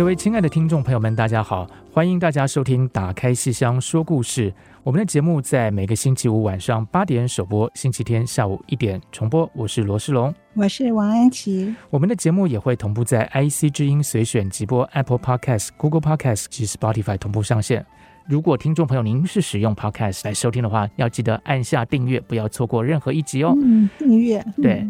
[0.00, 4.50] 各位亲爱的听众朋友们，大家好，欢迎大家收听《打开戏箱说故事》。
[4.82, 9.46] 我们的节目在每个星期五晚上八点首播，星期天下午一点重播。
[9.54, 11.74] 我是罗世龙，我是王安琪。
[11.90, 17.84] 我们的节目也会同步在 IC 之音随选直播、Apple Podcast、Google Podcast 及 Spotify 同步上线。
[18.26, 23.54] 如果听众朋友您是使用 Podcast 来收听的话，要记得按下订阅，不要错过任何一集哦。
[23.62, 24.42] 嗯，订阅。
[24.62, 24.82] 对，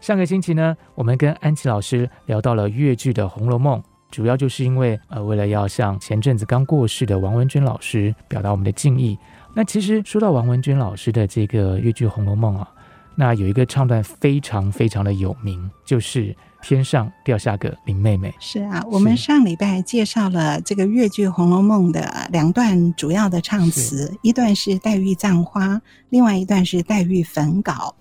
[0.00, 9.18] 上个星期呢，我们跟安琪老师聊到了粤剧的《红楼梦》，主要就是因为呃，为了要向前阵子刚过世的王文君老师表达我们的敬意。
[9.54, 12.68] 那其实说到王文君老师的这个越剧《红楼梦》啊，
[13.16, 18.32] 那有一个唱段非常非常的有名，就是“天上掉下个林妹妹”。
[18.40, 27.94] 是啊，我们上礼拜介绍了这个越剧《红楼梦》的两段主要的唱词，一段是黛玉葬花，另外一段是黛玉焚稿。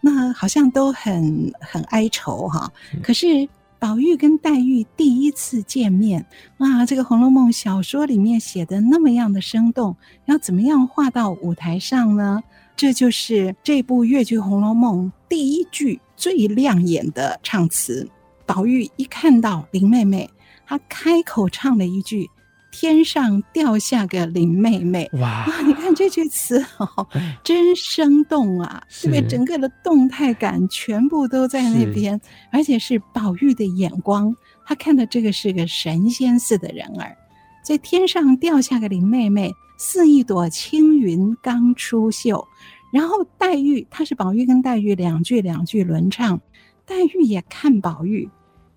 [0.00, 3.48] 那好像都很很哀愁哈，可是。
[3.82, 6.24] 宝玉跟黛玉第一次见面，
[6.58, 6.86] 哇！
[6.86, 12.44] 这个《红楼梦》小说里面写的那么样的生动，要怎么样画到舞台上呢？
[12.76, 18.08] 这就是这部越剧《红楼梦》第一句最亮眼的唱词。
[18.46, 20.30] 宝玉一看到林妹妹，
[20.64, 22.30] 他开口唱了一句。
[22.74, 25.44] 天上掉下个林妹妹，哇！
[25.46, 27.06] 哇，你看这句词 哦，
[27.44, 28.82] 真生动啊！
[29.04, 32.18] 因为整个的动态感全部都在那边，
[32.50, 37.14] 而且是宝玉的眼光，他看的这个是个神仙似的人儿。
[37.62, 42.42] 在天上掉下个林妹妹，似一朵青云刚出岫。
[42.90, 46.40] 然后黛玉，他是宝玉跟黛玉两句两句轮唱，
[46.86, 48.28] 黛玉也看宝玉。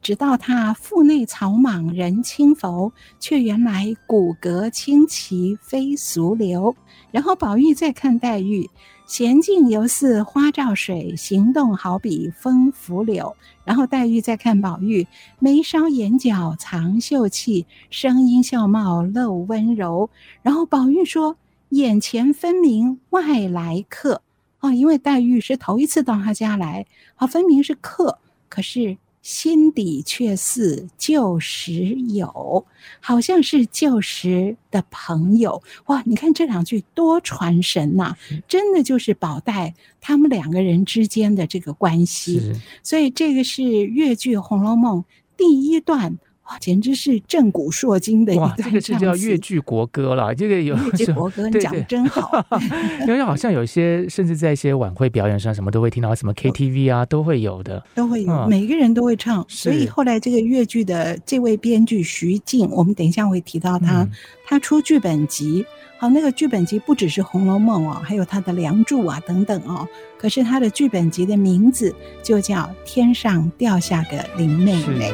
[0.05, 6.75] 直到他腹内草莽人轻浮，却原来骨骼清奇非俗流。
[7.09, 8.69] 然后宝玉再看黛玉，
[9.07, 13.35] 娴静犹似花照水，行动好比风拂柳。
[13.63, 15.07] 然后黛玉再看宝玉，
[15.39, 20.11] 眉梢眼角藏秀气，声音笑貌露温柔。
[20.43, 21.35] 然后宝玉说
[21.69, 24.21] ：“眼前分明外来客
[24.59, 32.63] 啊，因为黛玉是头一次到他家来，啊，分明是客，可是。”心底却似旧时友，
[32.99, 36.03] 好像是旧时的朋友哇！
[36.05, 42.53] 你看这两句多传神呐、啊，真的就是宝黛他们两个人之间的这个关系。
[42.83, 45.01] 所以这个是越剧《红楼梦》
[45.35, 46.19] 第一段。
[46.47, 50.33] 哇，简直是震古烁今的一段，这个是叫越剧国歌了。
[50.35, 52.45] 这个有越剧国歌，你讲的真好。
[53.07, 59.43] 因为好像有些，甚至在一些晚会表演上，什么都会听到，什么 KTV 啊，都会有的，都会有，每个人都会唱。
[59.49, 64.07] 所以后来这个越剧的这位编剧徐静，我们等一下会提到他，
[64.45, 65.65] 他出剧本集。
[65.97, 69.87] 好，那个剧本集不只是《红楼梦》哦，还有他的《梁祝》啊等等哦。
[70.19, 75.11] 可是他的剧本集的名字就叫《天上掉下个林妹妹》。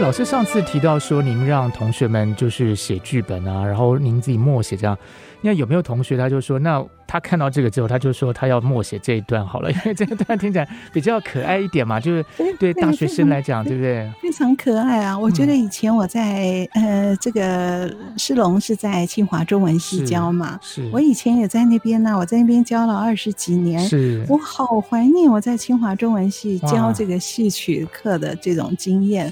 [0.00, 4.96] 老师上次提到说，您让同学们就是写剧本啊，然后您自己默写这样。
[5.40, 12.24] 那有没有同学他就说，那他看到这个之后，他就说他要默写这一段好了， 因为这一段听起来比较可爱一点嘛，就是
[12.58, 14.10] 对大学生来讲，对不对？
[14.22, 15.18] 非常可爱啊！
[15.18, 20.58] 我觉得以前我在、嗯、呃这个诗龙是在清华中文系教嘛，
[20.92, 29.28] 我以前也在那边呢，我在那边教了二十几年，是我好怀念我在清华中文系教这个戏曲课的这种经验。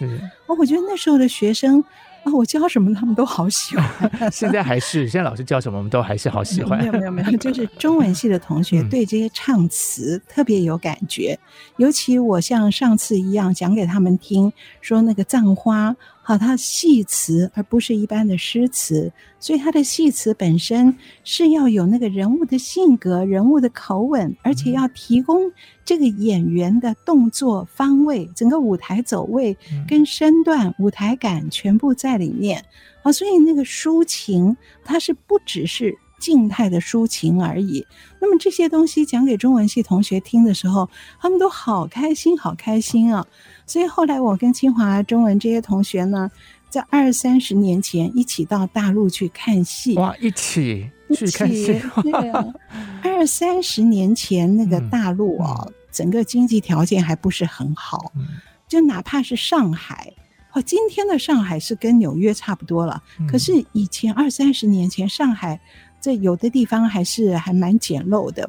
[0.47, 1.83] 哦，我觉得那时候的学生。
[2.25, 4.31] 啊，我教什么他们都好喜欢。
[4.31, 6.79] 现在还是，现在老师教什么我们都还是好喜欢。
[6.79, 11.49] 没有没有没有，就是中文系的同学对这些唱词特别有感觉，嗯、
[11.79, 15.97] 尤其我像上次一样讲给他们听，说那个葬花。
[16.25, 25.51] 好，它戏词而不是一般的诗词，所以它的戏词本身是要有那个人物的性格、人物的口吻，而且要提供
[25.85, 29.57] 这个演员的动作方位、整个舞台走位
[29.89, 32.65] 跟身段、舞台感全部在里面。
[33.03, 37.85] 啊，所以那个抒情，它是不只是静态的抒情而已。
[38.21, 40.89] 那么这些东西讲给中文系同学听的时候，
[41.21, 43.27] 他们都好开心，好开心啊！
[43.67, 46.31] 所以后来我跟清华中文这些同学呢，
[46.69, 49.95] 在二三十年前一起到大陆去看戏。
[49.95, 51.81] 哇，一起去看戏。
[52.03, 52.45] 对啊，
[53.05, 58.27] 二三十年前那个大陆啊，嗯、整个经济条件还不是很好，嗯、
[58.69, 60.13] 就哪怕是上海，
[60.53, 63.03] 哦，今天的上海是跟纽约差不多了。
[63.21, 65.61] 嗯、可是以前二三十年前上海。
[66.03, 68.47] 这有的地方还是还蛮简陋的，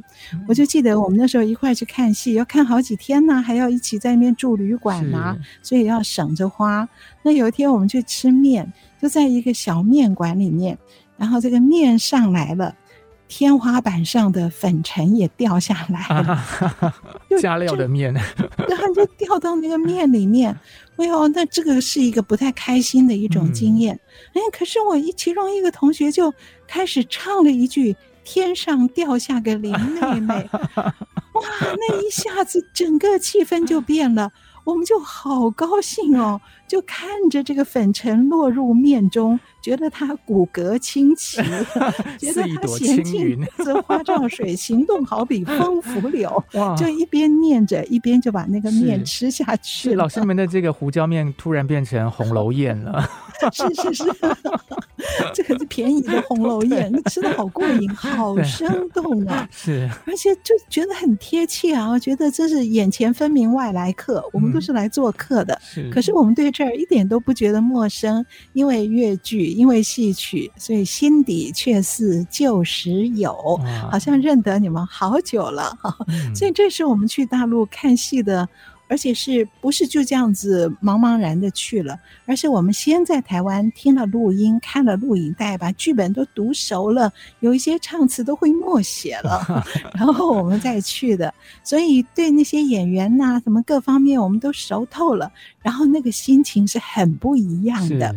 [0.48, 6.90] 我就记得我们那时候一块去看戏，要看好几天呢，还要一起在那边住旅馆呐，所以要省着花。
[7.22, 10.78] 那有一天我们去吃面，就在一个小面馆里面，
[11.16, 12.76] 然后这个面上来了。
[13.30, 16.34] 天花板上的粉尘也掉下来了，
[16.80, 16.94] 啊、
[17.40, 20.56] 加料的面，然后就掉到那个面里面。
[20.98, 24.00] 哎呦，那这个是一个不太开心的一种经验。
[24.34, 26.34] 嗯、哎，可是我一其中一个同学就
[26.68, 30.50] 开始唱了一句“天上掉下个林妹妹
[31.34, 31.42] ”，哇，
[31.78, 34.31] 那一下子整个气氛就变了。
[34.66, 36.40] 我们就好高兴哦，
[36.74, 41.38] 就看着这个粉尘落入面中，觉得他骨骼清奇，
[42.18, 46.44] 觉得他娴静似花照水，行动好比风拂柳。
[46.75, 49.92] 就一边念着，一边就把那个面吃下去。
[49.92, 53.08] 是老师们的这个胡椒面突然变成红楼宴了。
[53.54, 54.04] 是是是，
[55.34, 59.48] 这可是便宜的红楼宴，对吃的好过瘾，好生动啊！
[59.52, 65.60] 是，而且就觉得很贴切啊，我觉得这是眼前分明外来客，我们都是来做客的。
[65.78, 73.60] 嗯、可是我们对这儿一点都不觉得陌生，因为越剧，因为戏曲，所以心底却似旧时友，
[73.92, 75.77] 好像认得你们好久了。
[76.07, 78.48] 嗯、 所以这是我们去大陆看戏的。
[78.94, 82.00] 而且是不是就这样子茫茫然的去了？
[82.28, 89.66] 而是我们先在台湾听了录音，看了录影带，把剧本都读熟了，有一些唱词都会默写了，
[89.98, 91.34] 然后我们再去的。
[91.63, 95.31] 所以对那些演员呐、啊，什么各方面我们都熟透了，
[95.63, 98.16] 然后那个心情是很不一样的。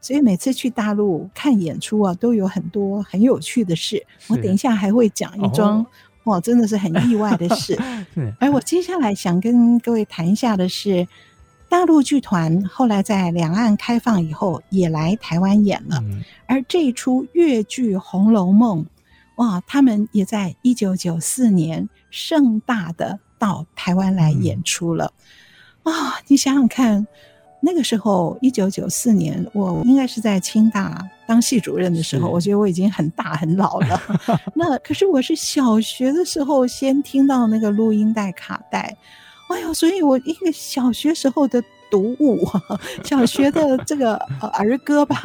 [0.00, 4.00] 所以每次去大陆看演出啊，都有很多很有趣的事。
[4.28, 5.84] 我等一下还会讲一桩。
[6.24, 7.78] 哦哇，真的是很意外的 事。
[8.38, 11.06] 而我接下来想跟各位谈一下的是，
[11.68, 16.02] 大陆剧团后来在两岸开放以后，也来台湾演了。
[16.46, 18.84] 而这一出越剧《红楼梦》，
[19.36, 25.12] 哇，他们也在一九九四年盛大的到台湾来演出了。
[25.82, 27.06] 啊，你想想看。
[27.64, 34.02] 那个时候，一九九四年，我应该是在清大当系主任的时候，我觉得我已经很大很老了。
[34.52, 38.96] 那可是我是小学的时候先听到那个录音带卡带，
[39.48, 42.44] 哎呦，所以我一个小学时候的读物，
[43.04, 45.16] 小学的 这个儿歌吧，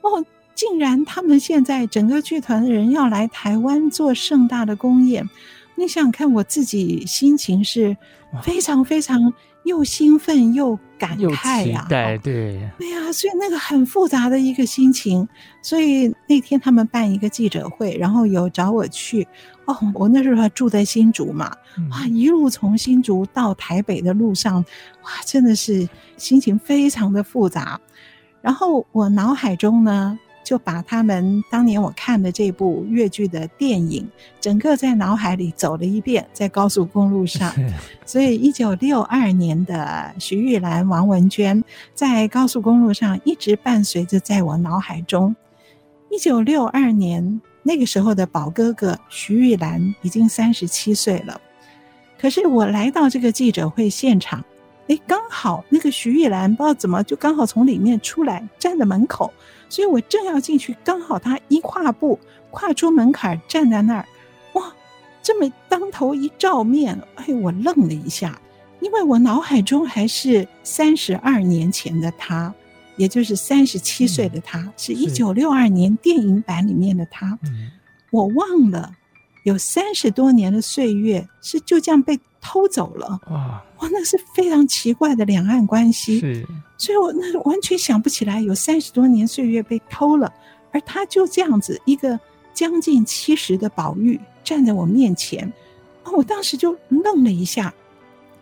[0.00, 0.24] 哦，
[0.54, 5.28] 竟然他们现在整个剧团的人要来台湾做盛大的公演，
[5.76, 7.94] 你想想看，我自己心情是
[8.42, 9.30] 非常非常。
[9.70, 15.26] 又兴奋又感慨呀、啊，对对，对呀，所以那个很复杂的一个心情。
[15.62, 19.26] 所以那天他们办一个记者会，然后有找我去。
[19.66, 21.56] 哦，我那时候还住在新竹嘛，
[21.90, 24.56] 哇，一路从新竹到台北的路上，
[25.02, 27.80] 哇，真的是心情非常的复杂。
[28.42, 30.18] 然后我脑海中呢。
[30.42, 34.08] 就把他们当年我看的这部越剧的电影，
[34.40, 37.54] 整个在脑海里走了一遍，在高速公路上。
[38.04, 41.62] 所以，一九六二年的徐玉兰、王文娟
[41.94, 45.34] 在高速公路上一直伴随着在我脑海中。
[46.10, 51.40] 一九六二年那个时候的宝哥哥徐玉兰已经三十七岁了，
[52.20, 54.44] 可是我来到这个记者会现场，
[54.88, 59.32] 哎，刚好那个徐玉兰不知道怎么就刚好从里面出来，站在门口。
[59.70, 62.18] 所以我正要进去，刚好他一跨步
[62.50, 64.04] 跨出门槛，站在那儿，
[64.52, 64.70] 哇
[65.22, 68.38] 这么当头一照面，哎，我愣了一下，
[68.80, 72.52] 因为我脑海中还是三十二年前的他，
[72.96, 77.38] 也就是三十七岁的他，嗯、是一九六二年电影版里面的他。
[77.44, 77.70] 嗯、
[78.10, 78.92] 我忘了
[79.44, 83.20] 有三十多年的岁月是就这样被偷走了。
[83.30, 86.20] 哇，哇，那是非常奇怪的两岸关系。
[86.20, 86.46] 是，
[86.78, 90.32] 所以我那完全想不起来有三十多年岁月被偷了，
[90.70, 92.18] 而他就这样子一个
[92.54, 94.20] 将近七十的宝玉。
[94.42, 95.52] 站在我面前，
[96.02, 97.72] 哦，我当时就愣了一下，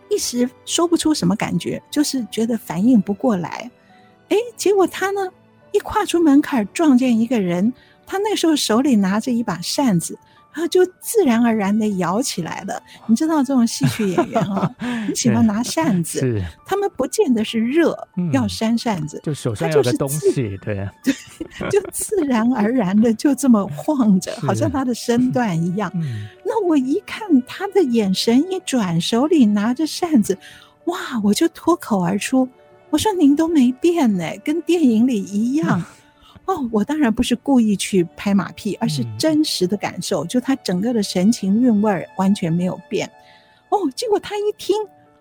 [0.09, 3.69] 一时说不出什么感觉，就是觉得反应不过来。
[4.29, 5.29] 哎，结果他呢，
[5.71, 7.71] 一跨出门槛，撞见一个人，
[8.07, 10.17] 他那时候手里拿着一把扇子。
[10.51, 12.81] 然后就自然而然的摇起来了。
[13.07, 16.41] 你知道这种戏曲演员啊， 很喜欢拿扇子。
[16.65, 17.97] 他们不见得是热，
[18.33, 20.57] 要扇扇子，就手上有个东西，对
[21.03, 25.91] 对，就自然而然的就这么晃着， 好像他的身段一样。
[26.43, 30.37] 那我一看他的眼神一转，手里拿着扇子，
[30.85, 32.49] 哇，我就脱口而出，
[32.89, 35.83] 我说您都没变呢，跟电影里一样。
[36.49, 43.07] 哦，我当然不是故意去拍马屁，而是真实的感受，嗯、就他整个的神情韵味儿完全没有变。
[43.69, 44.75] 哦，结果他一听，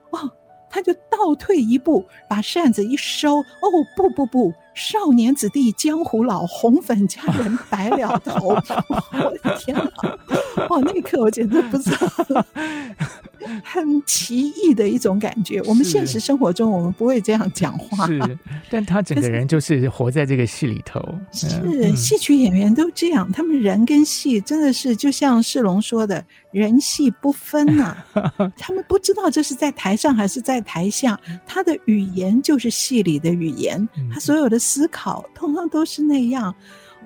[0.09, 0.31] 哦，
[0.71, 3.41] 他就倒退一步，把扇子一收。
[3.41, 8.49] 哦，不不不，少年子弟江湖老，红粉佳人白了头。
[9.13, 10.65] 我的天哪！
[10.71, 12.45] 哇，那一刻我简直不知道。
[13.62, 15.61] 很奇异的一种感觉。
[15.62, 18.07] 我们现实生活中，我们不会这样讲话。
[18.07, 18.38] 是，
[18.71, 21.02] 但他整个人就是活在这个戏里头。
[21.33, 27.97] 是，是戏曲演员都这样，他们人跟戏真的是就像世龙说的“人戏不分”呐。
[28.59, 36.54] 他们不知道这是在台上还是在台下，他的语言就是戏里的语言，他所有的思考通通都是那样。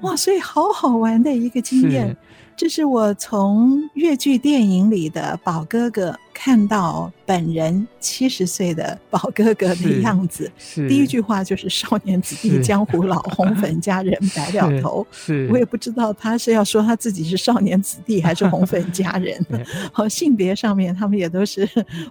[0.00, 2.16] 哇，所以好好玩的一个经验。
[2.56, 10.44] 这是我从粤剧电影里的宝哥哥看到本人七十岁的宝哥哥的样子。
[10.58, 15.06] 是，是第一句话就是“少年子弟江湖老，红粉佳人白了头”。
[15.10, 19.42] 是，是我也不知道他是要说他自己是少年子弟还是红粉佳人。
[19.90, 21.66] 好，性别上面他们也都是，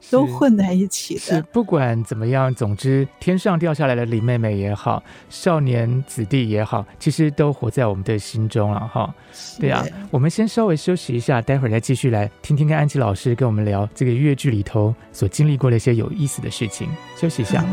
[0.09, 1.19] 都混在一起的。
[1.19, 9.13] 是，不管怎么样，总之天上掉下来的李妹妹也好，少年子弟也好，其实都活在我们的心中了哈。
[9.59, 10.31] 对啊，我们。
[10.31, 16.89] 先稍微休息一下，待会儿再继续来听听看安琪老师跟我们聊这个粤剧里头所经历过的一些有意思的事情。
[17.17, 17.63] 休息一下。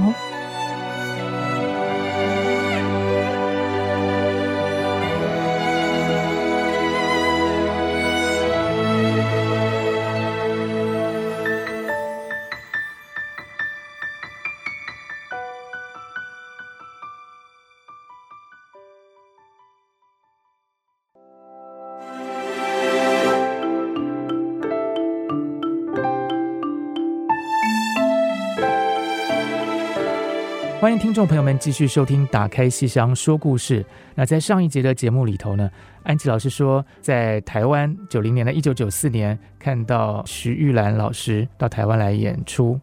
[30.89, 33.83] 欢迎听众朋友们继续收听《打开戏箱说故事》。
[34.15, 35.71] 那在上一节的节目里头呢，
[36.03, 42.81] 安琪老师说，在台湾九零年的一九九四年，看到徐玉兰老师到台湾来演出。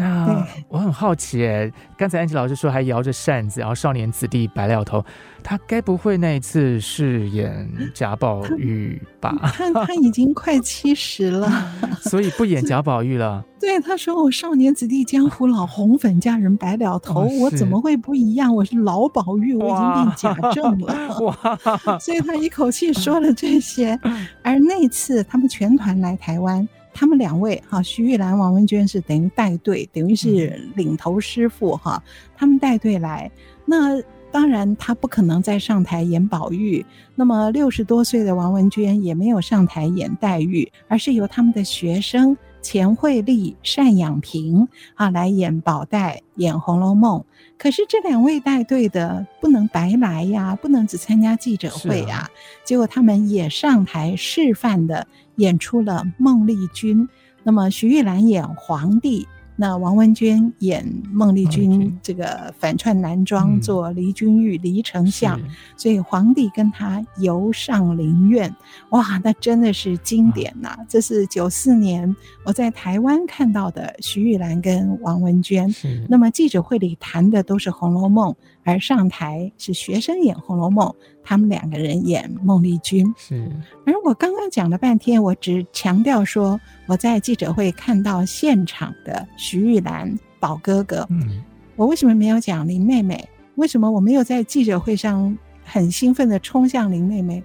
[0.00, 5.04] 那我很好奇，哎，刚才安琪老师说还摇着扇子，然后少年子弟白了头，
[5.42, 9.36] 他该不会那一次饰演贾宝玉吧？
[9.52, 11.52] 他他已经快七十了，
[12.00, 13.44] 所以不演贾宝玉了。
[13.60, 18.54] 对，他说我少年子弟江湖老，红粉佳人白了头，哦、我怎么会不一样？
[18.56, 21.20] 我是老宝玉，我已经变假症了。
[21.20, 21.98] 哇！
[22.00, 24.00] 所以他一口气说了这些。
[24.42, 26.66] 而那次他们全团来台湾。
[27.00, 32.02] 他们两位哈，徐玉兰、王文娟是等于带队，等于是领头师傅哈。
[32.36, 33.30] 他们带队来，
[33.64, 33.98] 那
[34.32, 36.84] 当然他不可能再上台演宝玉。
[37.14, 47.20] 那么六十多岁的王文娟也没有上台演黛玉，而是由他们的学生钱惠丽、单养平啊来演宝黛，演《红楼梦》。
[47.58, 52.18] 可是这两位带队的不能白来呀，不能只参加记者会呀。
[52.18, 52.30] 啊、
[52.64, 55.06] 结果他们也上台示范的。
[55.36, 57.08] 演出了孟丽君，
[57.44, 59.26] 那么徐玉兰演皇帝，
[59.60, 65.38] 那王文娟演孟丽君这个反串男装做黎君玉、黎丞相，
[65.76, 68.50] 所以皇帝跟他游上林苑，
[68.88, 70.78] 哇，那真的是经典呐、啊！
[70.88, 75.70] 这是九四年我在台湾看到的徐玉兰跟王文娟，
[76.08, 78.32] 那么记者会里谈的都是《红楼梦》。
[78.64, 80.86] 而上台是学生演《红楼梦》，
[81.22, 83.12] 他们两个人演孟丽君。
[83.16, 83.50] 是，
[83.86, 91.06] 而我刚刚讲了半天，我只强调说我在记者会看到现场的徐玉兰宝哥哥。
[91.10, 91.42] 嗯，
[91.76, 93.28] 我为什么没有讲林妹妹？
[93.56, 97.42] 为什么我没有在记者会上很兴奋的冲向林妹妹？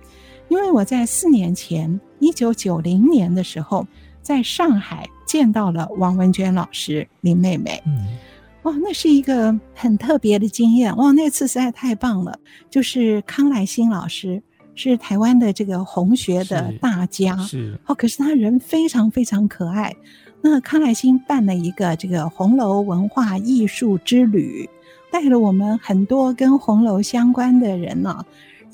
[0.49, 3.85] 因因为我在四年前，一九九零年的时候，
[4.21, 7.83] 在上海见到了王文娟老师林妹妹。
[7.85, 8.07] 嗯，
[8.65, 10.95] 哇，那是一个很特别的经验。
[10.97, 12.37] 哇，那次实在太棒了。
[12.67, 14.41] 就是康来馨老师
[14.73, 19.95] 是台湾的这个红学的大家，是哦，可是他人非常非常可爱。
[20.41, 24.67] 那康来馨办了一个这个红楼文化艺术之旅，
[25.11, 28.25] 带了我们很多跟红楼相关的人呢、啊。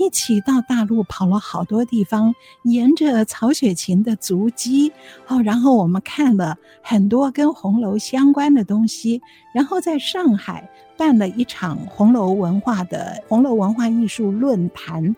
[0.01, 4.91] 一起到大陆跑了好多地方，沿着曹雪芹的足迹，
[5.27, 9.21] 哦，然后我们看了很多跟红楼相关的东西，
[9.53, 10.67] 然后在上海
[10.97, 15.15] 办了一场红楼文化的红楼文化艺术论坛。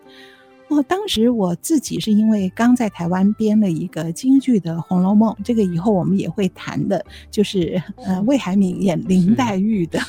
[0.74, 10.00] 哦，当时我自己是因为刚在台湾编了一个京剧的《红楼梦》，这个以后我们也会谈的，就是呃魏海敏演林黛玉的。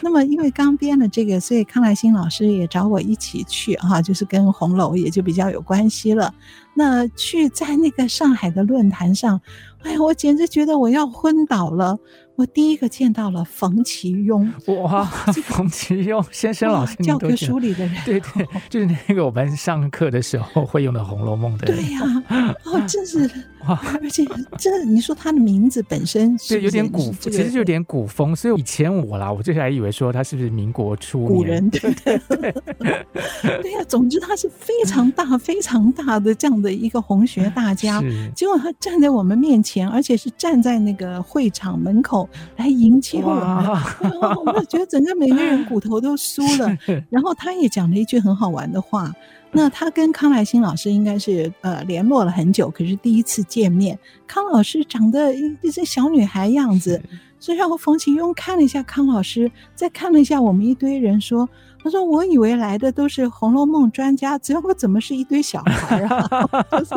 [0.00, 6.32] 那么因为刚编了这个，所以康来馨老师也找我一起去哈、啊，就是跟红楼也就比较有关系了。
[6.74, 9.40] 那去在那个上海的论坛上，
[9.82, 11.98] 哎呀，我简直觉得我要昏倒了。
[12.42, 14.50] 我第一个见到了冯其庸，
[14.82, 15.04] 哇，
[15.46, 23.30] 冯其庸先生老师，教科书里的人，对对，就是那个我们上课的时候会用的《红楼梦》的人，对呀、啊，哦，真是
[23.66, 24.24] 哇，而且
[24.58, 32.52] 这你说他的名字本身是，是有点古，其实就有点古风，所以以前我啦，我就还以为说他是不是民国初古人，对对对，
[33.62, 38.02] 对呀、啊，总之他是非常大、非常大的这样的一个红学大家，
[38.34, 42.28] 结果他站在我们面前，而且是站在那个会场门口。
[42.56, 46.76] 来迎接我们，我觉得整个每个人骨头都酥了。
[47.10, 49.12] 然后他也讲了一句很好玩的话。
[49.52, 57.00] 那他跟康来馨老师应该是呃联络了很久，可是第一次见面，康老师长得一只小女孩样子，
[57.38, 61.48] 所以让冯其庸看了一下康老师，再看了一下我们一堆人说。
[61.84, 66.28] 他说：“我以为来的都是《红楼梦》专家，结果怎么是一堆小孩啊？
[66.70, 66.94] 就是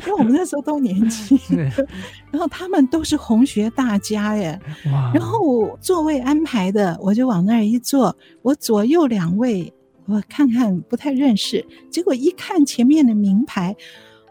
[0.00, 1.38] 因为我们那时候都年轻，
[2.30, 4.60] 然后他们都是红学大家耶。
[5.14, 9.72] 然后我座位安排的，我就往那儿一坐，我左右两位
[10.06, 13.76] 我看看不太认识，结果一看前面的名牌。”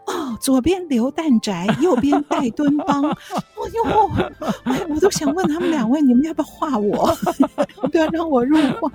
[0.06, 3.02] 哦，左边刘旦宅，右边戴敦邦。
[3.66, 7.16] 哦哟，哎，我都想问他们两位，你们要不要画我？
[7.90, 8.90] 不要让我入画。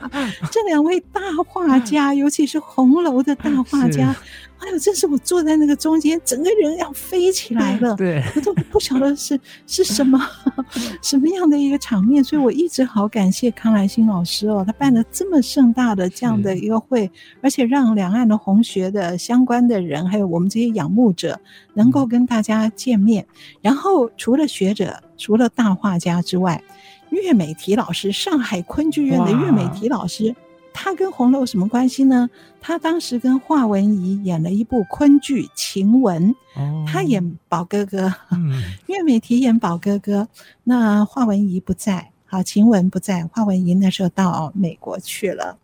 [0.52, 4.16] 这两位大画家，尤其是红楼的大画家。
[4.60, 7.96] 哎呦，真是我坐在那个中间，整个人要飞起来了。
[7.96, 10.20] 对，我都不晓得是是什么
[11.02, 17.10] 什么样的一个场面，所以我一直好感谢康来新老师哦，他办了这么盛大的这样的一个会，
[17.42, 21.40] 而且让两岸的红学的相关的人，还有我们这些仰慕者，
[21.74, 23.26] 能够跟大家见面。
[23.62, 26.64] 然后除了学者，除了大画家之外，
[27.10, 30.36] 岳美缇老师，上海昆剧院的岳美缇老师。
[30.74, 32.30] 他跟红楼什么关系呢？
[32.62, 38.54] 他当时跟华文怡演了一部昆剧《晴雯》，哦，他演宝哥哥，嗯，
[38.88, 40.30] 岳美缇演宝哥哥。
[40.64, 45.58] 那华文怡不在，好，晴雯不在，华文怡那时候到美国去了。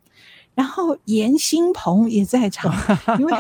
[0.58, 2.74] 然后严新鹏也在场，
[3.20, 3.32] 因为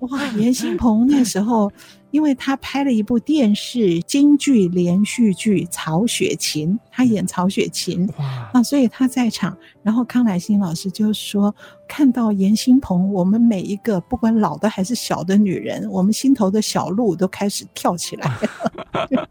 [0.00, 1.72] 哇，严新鹏那时候，
[2.10, 8.06] 因为他拍了一部电视京剧连续剧《曹雪芹》，他演曹雪芹
[8.52, 9.56] 啊，所以他在场。
[9.82, 11.54] 然后康乃馨老师就说，
[11.88, 19.28] 看到严新鹏，我们每一个不管老的还是小的女人，我们心头的小鹿都开始跳起来了。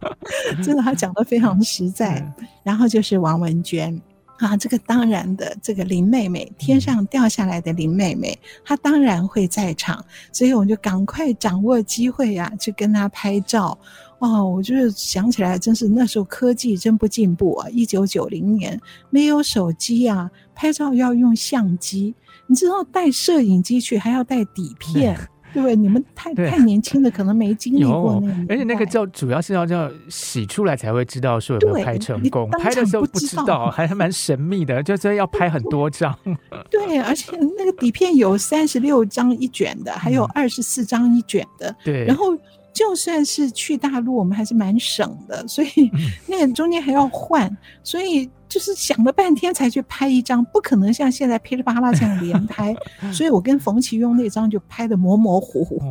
[0.66, 2.28] 真的，他讲的非常实在。
[2.64, 4.02] 然后就是王文娟。
[4.42, 13.78] 啊，这个当然的，这个林妹妹，天上掉下来的林妹妹，她当然会在场，所以我就赶快掌握机会呀、啊，去跟她拍照。
[14.18, 17.70] 哦，我就是想起来，真是那时候科技真不进步啊！
[17.70, 18.80] 一九九零年
[19.12, 22.16] 没有手机啊，拍照要用相机，
[22.48, 25.16] 你知道带摄影机去还要带底片。
[25.54, 25.76] 对？
[25.76, 36.18] 你们太太年轻的可能没经历过那个，而且那个叫主要是要叫洗出来才会知道说有没有拍成功，拍的时候不知道，还还蛮神秘的，就是要拍很多张。
[36.70, 41.76] 对，而且那个底片有三十六张一卷的，还有二十四张一卷的。
[41.84, 42.38] 对，然后
[42.74, 45.92] 就算是去大陆，我们还是蛮省的，所以
[46.28, 48.30] 那个中间还要换，所以。
[48.52, 52.76] 就是想了半天才去拍一张，不可能像现在噼里啪啦这样连拍，
[53.14, 55.82] 所以我跟冯其庸那张就拍的模模糊糊，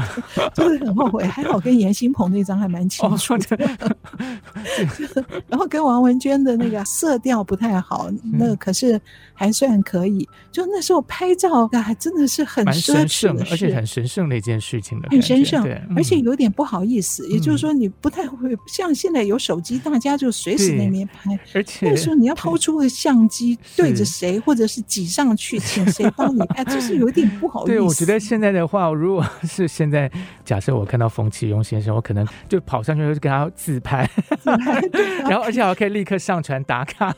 [0.54, 1.24] 就是很后悔。
[1.24, 3.56] 还好跟严新鹏那张还蛮清楚的，
[5.48, 9.00] 然后跟王文娟的那个色调不太好，那可是
[9.32, 10.28] 还算可以。
[10.52, 15.64] 就那时候拍照还真的是很奢侈的，而且很神圣的一件事情的，很神圣，
[15.96, 17.26] 而且有点不好意思。
[17.28, 22.09] 也就是说，你不太会像现在有手机，大家就随时那边拍，而且。
[22.10, 27.72] 说你要掏出个相机对着谁，或者是挤上去请谁帮你拍，就是有点不好意思。
[27.72, 30.10] 对，我觉得现在的话，如果是现在，
[30.44, 34.08] 假设我看到冯启庸先生，我可能就跑上去就跟他自拍，
[34.42, 34.82] 自拍
[35.28, 37.14] 然后而且还可以立刻上传打卡。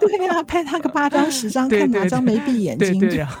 [0.00, 2.98] 对啊，拍他个八张十张，看哪张没闭眼睛。
[2.98, 3.38] 对对啊。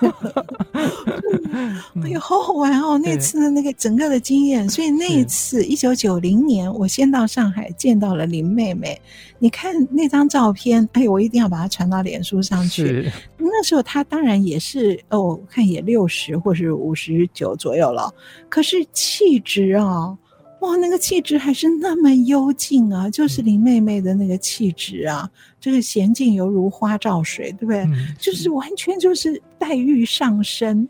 [2.02, 2.98] 哎呦，好好玩哦！
[2.98, 9.00] 那次的那个整个的经验，所以那一次一九九零年，我先到上海见到了林妹妹。
[9.38, 13.10] 你看那张照片，哎，我一定要把它传到脸书上去。
[13.38, 18.12] 那时候他当然也是哦，我看也六十或是五十九左右了，
[18.48, 20.16] 可是气质啊，
[20.60, 25.28] 哇，那个气质还是那么幽静啊，就是林妹妹的那个气质啊，
[25.60, 27.80] 这个娴静犹如花照水，对不对？
[27.80, 30.88] 嗯、就是完全就是黛玉上身。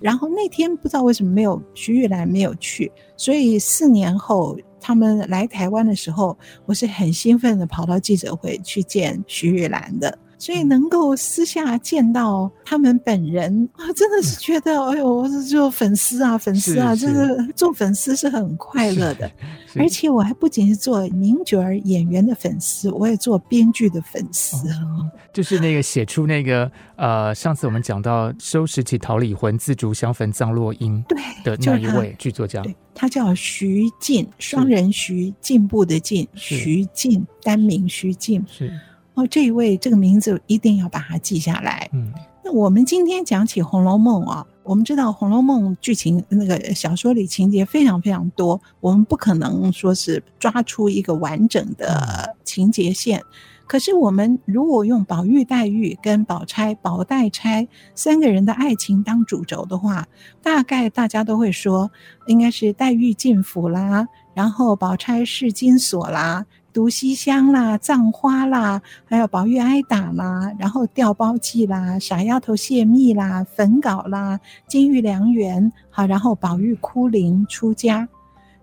[0.00, 10.18] 然后那天不知道为什么没有徐玉兰没有去，所以四年后他们来台湾的时候，我是很兴奋的跑到记者会去见徐玉兰的。
[10.38, 19.30] 所以能够私下见到他们本人啊，真的是觉得， 哎呦，我是做粉丝啊，粉丝啊，真的做粉丝是很快乐的。
[19.76, 24.56] 而且我还不仅是做名角儿演员的粉丝，我也做编剧的粉丝。
[24.68, 38.44] 哦，就是那个写出那个呃，上次我们讲到收拾起桃李魂，自烛香焚葬落英对的那一位剧作家，对，他叫徐进，双人徐，进步的进，徐进，单名徐进。
[38.48, 38.72] 是。
[39.14, 41.88] 哦，这一位这个名字一定要把它记下来。
[41.92, 42.12] 嗯，
[42.44, 53.22] 那我们今天讲起《红楼梦》啊，我们知道《红楼梦》剧情那个小说里情节非常非常多，我们不可能说是抓出一个完整的情节线。
[53.66, 60.06] 可是我们如果用宝玉、黛玉跟宝钗、宝黛钗三个人的爱情当主轴的话，
[60.42, 61.90] 大概大家都会说，
[62.26, 66.44] 应该是黛玉进府啦，然后宝钗试金锁啦。
[66.74, 78.08] 毒西厢啦，葬花啦，还有宝玉挨打啦，然后调包计啦，傻丫头泄密啦，焚稿啦，金玉良缘，好，然后宝玉哭灵出家，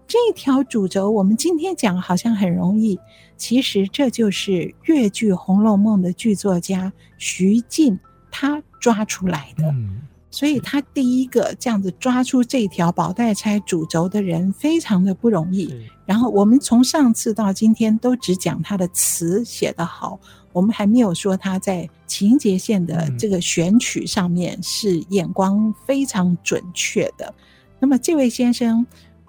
[0.06, 3.00] 这条主轴，我们今天讲好像很容易，
[3.38, 7.98] 其实这就是越剧《红楼梦》的剧作家徐进
[8.30, 9.74] 他抓出来的。
[10.32, 15.76] 所以他第一个这样子抓出这条宝黛钗主轴的人，非常的不容易。
[16.06, 20.18] 然后我们从上次到今天都只讲他的词写得好，
[20.54, 27.34] 我们还没有说他在情节线的这个选取上面是眼光非常准确的。
[27.80, 28.86] 那么这位先生，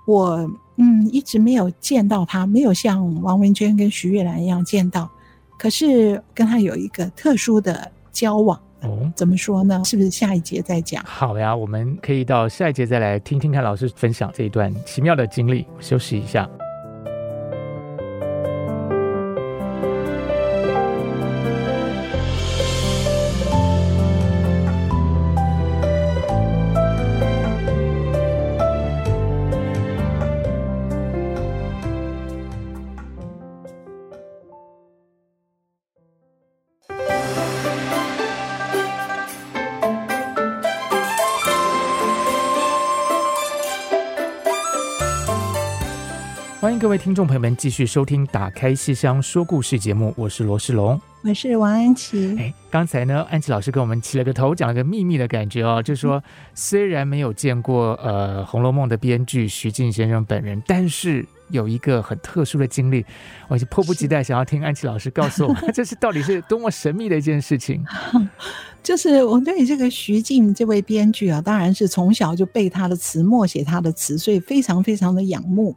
[0.07, 5.11] 我嗯一直没有见到他，没有像王文娟跟徐月兰一样见到，
[5.59, 8.61] 可是跟他有一个特殊的交往。
[8.83, 9.83] 哦，怎么说呢？
[9.85, 11.03] 是不是下一节再讲？
[11.05, 15.67] 好呀，我们可以到下一节再来听听看老师分享这一段奇妙的经历。
[15.81, 16.49] 休息一下。
[46.63, 52.37] 欢迎各位听众朋友们继续收听《打开戏箱说故事》节目，我是罗世龙，我是王安琪。
[52.39, 56.23] 哎，刚才呢，安琪老师给我们起了个头，讲了个秘密的感觉哦，就是说
[56.55, 63.05] 虽然没有见过呃《红楼梦》的编剧徐静先生本人，但是有一个很特殊的经历，
[63.49, 67.85] 我就迫不及待想要听安琪老师告诉我， 这是到底是多么神秘的一件事情。
[68.85, 75.75] 就是我对这个徐静这位编剧啊，当然是从小就背他的词，默写他的词，所以非常非常的仰慕。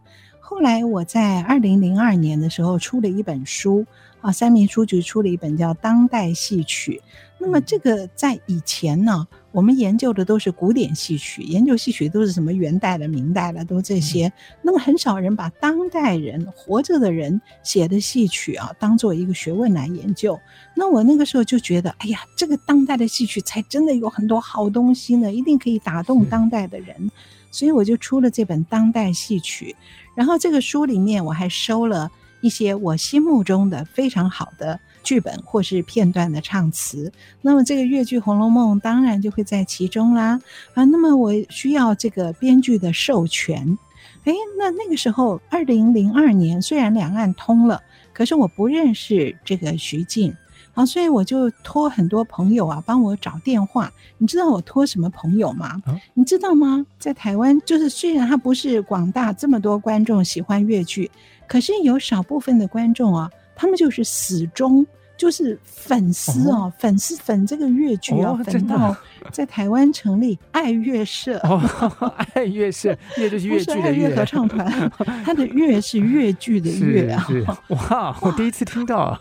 [0.47, 3.84] 后来我在二零零二年的时候出了一本书
[4.21, 7.01] 啊，三民书局出了一本叫《当代戏曲》。
[7.39, 14.31] 那么这个在以前呢，我们研究的都是古典戏曲，研究戏曲都是什么元代的、明代的，都这些。
[14.62, 20.39] 那么很少人把当代人活着的人写的戏曲啊，当做一个学问来研究。
[20.75, 27.10] 那我那个时候就觉得，哎呀，这个当代的戏曲才真的有很多好东西呢，一定可以打动当代的人。
[27.49, 29.73] 所以我就出了这本《当代戏曲》。
[30.15, 32.10] 然后这个书里面我还收了
[32.41, 40.39] 一些我心目中的非常好的剧本或是片段的唱词，那么这个越剧《红楼梦》当然就会在其中啦。
[40.73, 43.78] 啊，那么我需要这个编剧的授权。
[44.23, 50.36] 诶，那那个时候二零零二年，虽然两岸通了，可是我不认识这个徐静。
[50.75, 53.91] 啊，所以我就托很多朋友啊帮我找电话。
[54.19, 55.81] 你知道我托什么朋友吗？
[55.85, 56.85] 啊、你知道吗？
[56.99, 61.09] 在台湾，就是虽然他不是广大这么多观众喜欢粤剧，
[61.47, 64.85] 可是有少部分的观众啊，他们就是死忠
[65.17, 68.95] 就是粉丝哦，粉丝粉这个粤剧啊，粉到
[69.32, 71.38] 在台湾成立爱乐社。
[72.34, 74.91] 爱乐社， 乐就是粤剧的乐合唱团，
[75.23, 77.28] 他的乐是粤剧的乐啊。
[77.69, 79.19] 哇，我第一次听到。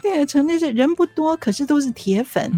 [0.00, 2.50] 对，成立是人不多，可是都是铁粉。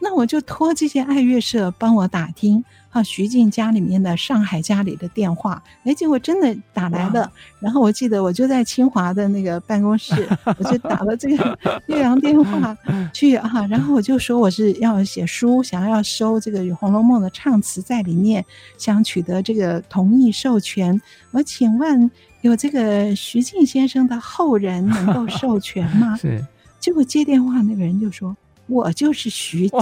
[0.00, 2.64] 那我就托这些爱乐社帮我打听。
[2.90, 7.30] 啊，徐静家里面的上海家里的电话，哎，结果真的打来了。
[7.60, 12.76] 然后我记得我就在清华的那个办公室，我就打了这个 岳阳电话
[13.12, 13.64] 去啊。
[13.70, 18.44] 然后我就说我是要写书，想要收这个《红楼梦》的唱词在里面，
[18.76, 21.00] 想取得这个同意授权。
[21.30, 26.16] 我请问有这个徐静先生的后人能够授权吗？
[26.20, 26.44] 是。
[26.80, 28.36] 结果接电话那个人就说。
[28.70, 29.78] 我就是徐静，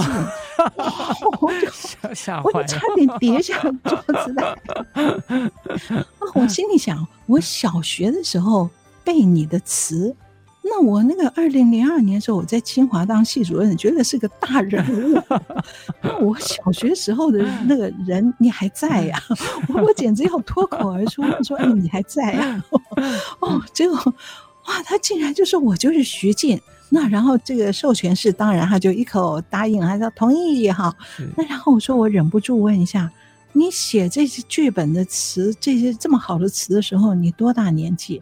[1.37, 4.43] 我就差点跌下桌子来。
[4.43, 8.69] 啊，我心里想，我小学的时候
[9.03, 10.15] 背你的词，
[10.63, 15.21] 那我那个二零零二年的时候，我在清华当系主任，觉得是个大人物。
[16.01, 19.21] 那我小学时候的那个人，你还在呀？
[19.69, 22.63] 我我简直要脱口而出说：“哎，你还在呀？”
[23.39, 23.95] 哦，结果
[24.67, 26.59] 哇，他竟然就说我就是徐静。
[26.89, 30.95] 那然后这个授权是当然，他就一口答应，他说同意也好。
[31.37, 33.09] 那然后我说我忍不住问一下，
[33.53, 38.21] 你写这些剧本的词，这些这么好的词的时候，你多大年纪？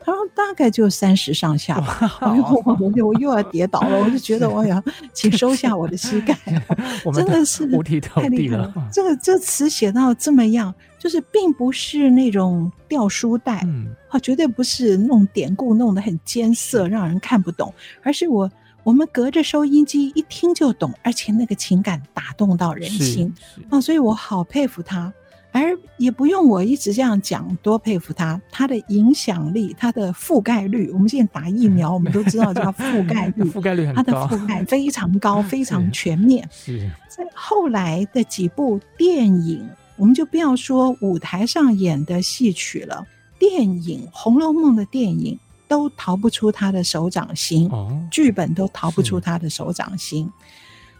[0.00, 1.76] 他说大概就三十上下。
[2.20, 6.34] 哎呦，我我又要跌倒了，我就 觉得我要请收下我的膝盖，
[7.14, 8.72] 真的是五体投地了。
[8.90, 10.74] 这个这词写到这么样。
[10.98, 18.50] 就是并不是那种掉书袋，嗯，啊，绝对不是弄典故弄得很艰涩，让人看不懂，而是我
[18.82, 23.32] 我们隔着收音机一听就懂，而且那个情感打动到人心，
[23.70, 25.12] 啊，所以我好佩服他，
[25.52, 36.48] 而也不用我一直这样讲，多佩服他，他的影响力，他的覆盖率，我们现在打疫苗，我们都知道叫覆盖率， 覆盖率很高，他的覆盖 非常高，非常全面。
[36.50, 36.90] 是。
[37.08, 39.68] 在后来的几部电影。
[39.98, 43.06] 我们就不要说舞台上演的戏曲了，
[43.38, 50.30] 电影《红楼梦》的电影都逃不出他的手掌心，哦、剧本都逃不出他的手掌心。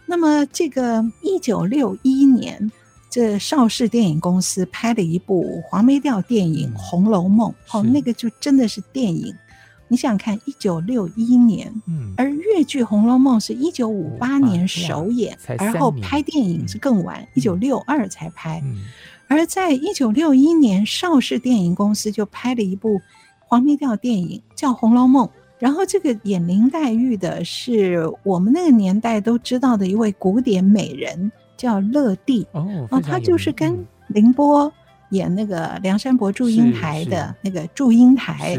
[0.05, 2.71] 那么，这个一九六一年，
[3.09, 9.33] 这邵氏电影公司拍了一部黄梅调电影《红楼梦》，哦，那个就真的是电影。
[9.91, 18.61] 你想想看，一九六一年，嗯，而越剧《红楼梦》是一九五八年首演，而后拍电影是更晚，一九六二才拍。
[18.63, 18.77] 嗯，
[19.27, 23.01] 而在一九六一年，邵氏电影公司就拍了一部
[23.39, 25.25] 黄梅调电影，叫《红楼梦》。
[25.57, 32.47] 然后这个演林黛玉的是我们那个年代都知道的一位古典美人，叫乐蒂。
[32.53, 34.71] 哦，哦，她就是跟凌波
[35.09, 38.55] 演那个梁山伯祝英台的那个祝英台。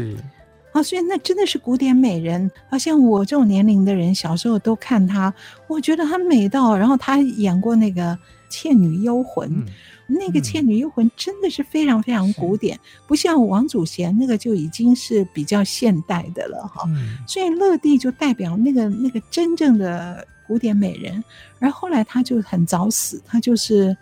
[0.71, 5.33] 啊，所以那真的是古典美人，好像我这种年龄的人，小时候都看她，
[5.67, 6.77] 我觉得她美到。
[6.77, 8.13] 然后她演过那个
[8.49, 9.65] 《倩女幽魂》，嗯，
[10.07, 16.83] 那个《倩女幽魂》真的是非常非常古典，嗯，不像王祖贤那个就已经是比较现代的了哈。
[16.87, 21.21] 嗯，所以乐蒂就代表那个那个真正的古典美人，
[21.59, 23.95] 而后来她就很早死，她就是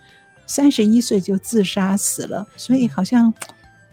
[0.46, 3.34] 三十一岁就自杀死了，所以好像。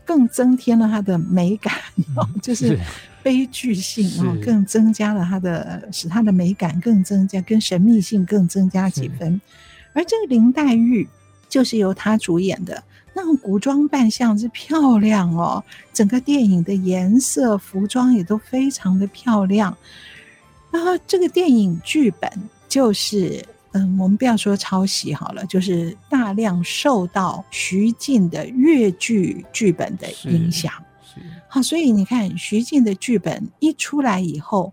[0.06, 2.78] 更增添了它的美感，嗯、就是
[3.22, 9.38] 悲剧性啊，更增加了它的，使它的美感更增加，跟神秘性更增加几分。
[9.92, 11.06] 而这个林黛玉
[11.48, 19.76] 就是由她主演的，那种古装扮相之漂亮哦，整个电影的颜色、服装也都非常的漂亮。
[20.70, 22.30] 然后这个电影剧本
[22.68, 23.44] 就是。
[23.76, 30.72] 嗯，我们不要说抄袭好了，就是大量受到徐静的越剧剧本的影响。
[31.48, 34.72] 好，所以你看徐静的剧本一出来以后，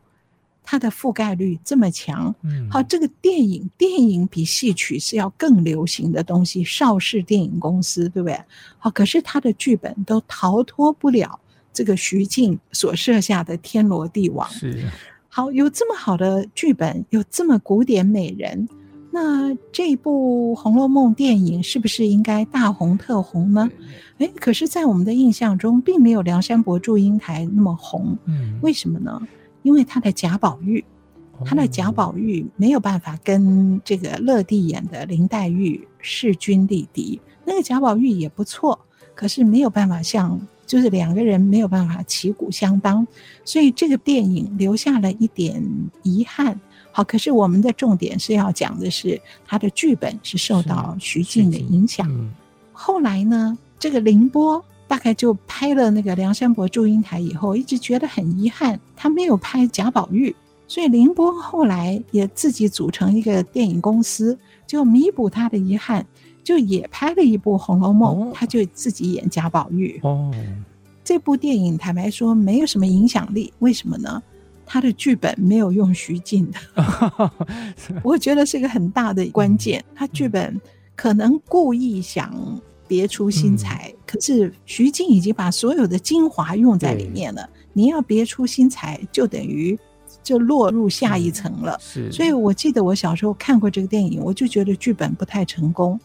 [0.64, 2.34] 它的覆盖率这么强。
[2.42, 8.38] 嗯，好，这个电影电影比戏曲是要更流行的东西，邵氏电影公司对不对？
[8.78, 11.40] 好，可是他的剧本都逃脱不了
[11.72, 14.50] 这个徐静所设下的天罗地网。
[14.50, 14.84] 是，
[15.30, 18.68] 好，有这么好的剧本，有这么古典美人。
[19.16, 23.70] 那这部《红楼梦》电影是不是应该大红特红呢？
[24.18, 28.18] 诶，可是，在我们的印象中，并没有梁山伯祝英台那么红。
[28.26, 29.22] 嗯，为什么呢？
[29.62, 30.84] 因为他的贾宝玉，
[31.46, 37.22] 他的贾宝玉没有办法跟这个乐蒂演的林黛玉势均力敌。
[37.46, 38.80] 那个贾宝玉也不错，
[39.14, 43.06] 可是没有办法像，就是两个人没有办法旗鼓相当，
[43.46, 45.64] 所以这个电影留下了一点
[46.02, 46.60] 遗憾。
[46.96, 52.08] 好，可是我们的重点是要讲的是他的剧本是受到徐静的影响。
[52.08, 52.32] 嗯、
[52.72, 60.36] 后来呢，这个凌波大概就拍了那个《梁山伯祝英台》以后，一直觉得很遗憾，他没有拍贾宝玉，
[60.68, 66.06] 所以凌波后来也自己组成一个电影公司，就弥补他的遗憾，
[66.44, 70.00] 就也拍了一部《红楼梦》，哦，他就自己演贾宝玉。
[70.04, 70.32] 哦，
[71.04, 74.22] 这部电影坦白说没有什么影响力，为什么呢？
[74.66, 77.32] 他的剧本没有用徐静的，
[78.04, 79.84] 我觉得是一个很大的关键。
[79.94, 80.60] 他剧本
[80.96, 82.34] 可能故意想
[82.88, 87.48] 别出心裁，嗯、可是徐静已经把所有的精华用在里面了。
[87.74, 89.78] 你要别出心裁，就等于
[90.22, 91.78] 就落入下一层了。
[91.82, 96.00] 是，所以我记得我小时候看过这个电影，我就觉得剧本不太成功。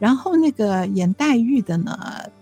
[0.00, 1.96] 然后那个演黛玉的呢，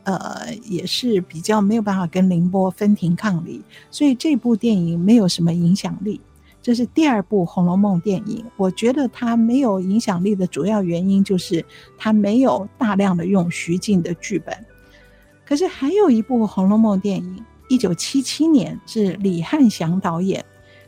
[0.05, 6.21] 呃，也是比较没有办法跟凌波分庭抗礼，所以这部电影没有什么影响力。
[6.63, 11.65] 这是第二部《红楼梦》电影，我觉得它没有影响力的主要原因就是
[11.97, 14.57] 它没有大量的用徐静的剧本。
[15.45, 20.45] 可是还有一部《红楼梦》电影，一九七七年是李翰祥导演，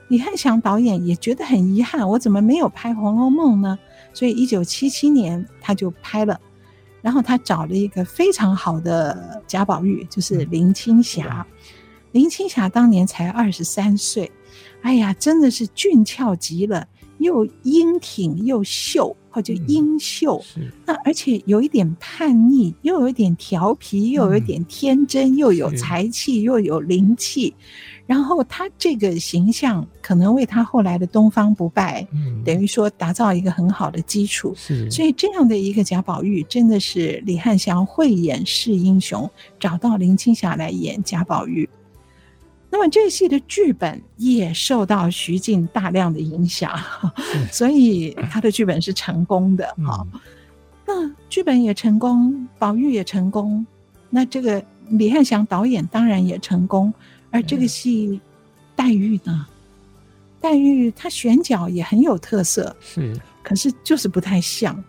[0.09, 3.77] 李翰祥导演也觉得很遗憾，我怎么没有拍《红楼梦》呢？
[4.13, 6.39] 所以一九七七年他就拍了。
[7.03, 11.47] 然后他找了一个非常好的贾宝玉，就是林青霞。
[11.49, 11.55] 嗯、
[12.13, 14.31] 林青霞当年才二十三岁，
[14.83, 16.87] 哎呀，真的是俊俏极了，
[17.21, 20.43] 又英挺又秀，或者英秀。
[20.57, 27.55] 嗯、那而且有一点叛逆，又有一点调皮，又有一点天真，嗯、又有才气，又有灵气。
[28.07, 34.53] 然后他这个形象可能为他后来的东方不败，嗯，等于说打造一个很好的基础。
[34.91, 39.31] 所以这样的一个贾宝玉真的是李翰祥慧眼识英雄，
[39.61, 41.69] 找到林青霞来演贾宝玉。
[42.71, 46.73] 那么这戏的剧本也受到徐静大量的影响，
[47.51, 49.67] 所以他的剧本是成功的。
[49.85, 50.21] 哈、嗯，
[50.87, 53.67] 那剧本也成功，宝玉也成功，
[54.09, 56.93] 那这个李翰祥导演当然也成功。
[57.33, 58.21] 而这个戏，
[58.75, 59.47] 黛玉呢？
[60.41, 64.83] 黛玉她选角也很有特色，是，可是就是不太像。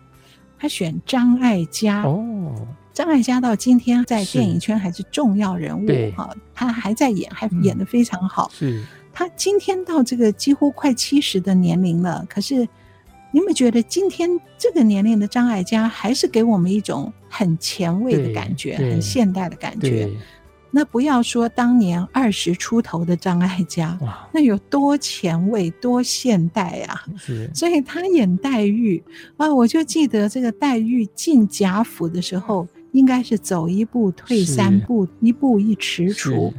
[0.58, 2.54] 她选张艾嘉哦，
[2.92, 8.50] 张艾嘉到今天在电影圈还是重要人物哈，他还在演，还演的非常好。
[8.52, 12.56] 是，她今天到这个几乎快七十的年龄了，可是
[13.30, 14.28] 你有没有觉得今天
[14.58, 20.10] 这个年龄的张艾嘉还是给我们一种很前卫的感觉，很现代的感觉？
[20.74, 27.04] 那不要说当年二十出头的张艾嘉，哇，那有多前卫、多现代啊！
[27.18, 29.02] 是，所以他演黛玉
[29.36, 36.52] 啊，我就记得这个黛玉进贾府的时候，应该是走一步退三步，一步一踟蹰，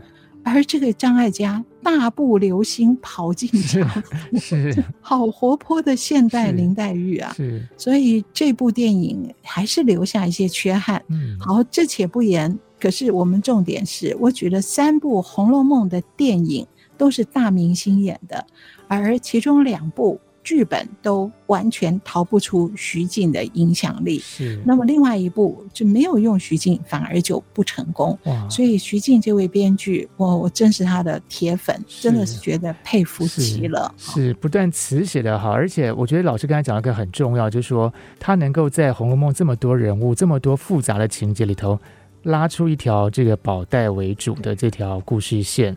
[0.43, 4.01] 而这个张艾嘉大步流星跑进贾府，
[4.37, 7.33] 是 好活泼的现代林黛玉啊！
[7.35, 11.01] 是，所以这部电影还是留下一些缺憾。
[11.07, 12.59] 嗯，好，这且不言。
[12.79, 16.67] 可是我们重点是，我举了三部《红楼梦》的电影
[16.97, 18.45] 都是大明星演的，
[18.89, 24.19] 而其中两部剧本都完全逃不出徐静的影响力。
[24.19, 28.17] 是，那么另外一部就没有用徐静，反而就不成功。
[28.25, 28.49] 哇！
[28.49, 33.93] 所以徐静这位编剧，我我真是他的铁粉，真的是觉得佩服极了。
[33.97, 41.79] 是，是不但词写的好，而且我觉得老师刚才讲了一个很重要，就是说他能够在《红楼梦》这么多人物、这么多复杂的情节里头。
[42.23, 45.75] 拉出一条这个宝黛为主的这条故事线，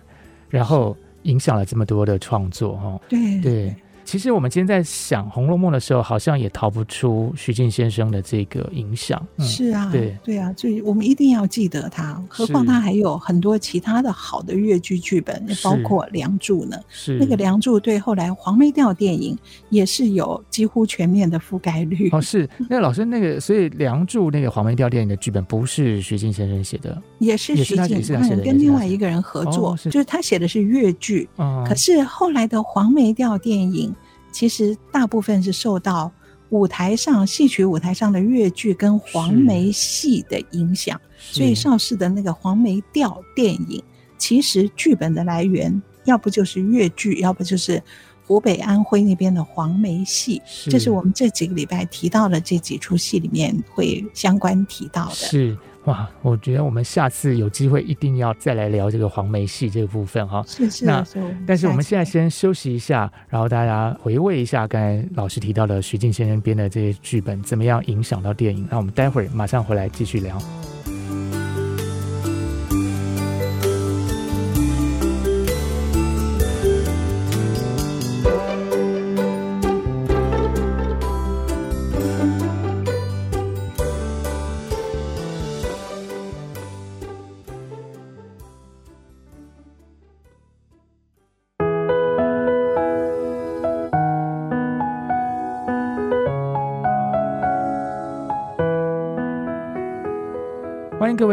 [0.49, 3.75] 然后影响了这么多的创作，哈，对对。
[4.07, 9.21] 其实我们今天在想《红楼梦》的时候，好像也逃不出徐静先生的这个影响。
[9.37, 12.23] 嗯、是啊，对对啊，就我们一定要记得他。
[12.29, 16.77] 何况他还有很多其他的好的越剧剧本，包括《梁祝》呢。
[16.89, 19.37] 是那个《梁祝》对后来黄梅调电影
[19.71, 22.09] 也是有几乎全面的覆盖率。
[22.13, 31.29] 哦，是那个老师那个， 所以《梁祝》那个黄梅调电影的剧本不是徐静先生写的，也是徐静他跟另外一个人合作，哦、是就是他写的是越剧。
[31.37, 33.93] 哦、可是后来的黄梅调电影。
[34.37, 36.13] 其实大部分是受到
[36.51, 43.83] 舞台上戏曲舞台上的越剧跟黄梅戏的影响，所以邵氏的那个黄梅调电影，
[44.19, 47.83] 其实剧本的来源要不就是越剧，要不就是
[48.27, 50.43] 湖北安徽那边的黄梅戏。
[50.69, 55.15] 这是我们这几个礼拜提到的这几出戏里面会相关提到的。
[55.15, 55.57] 是。
[55.87, 60.45] 哇，我觉得我们下次有机会一定要再来聊这个黄梅戏这个部分哈。
[60.47, 60.85] 是是。
[60.85, 61.05] 那
[61.47, 68.67] 但是我们现在先休息一下，然后大家回味一下刚才老师提到的徐静先生编的这些剧本怎么样影响到电影。
[68.71, 70.37] 那我们待会儿马上回来继续聊。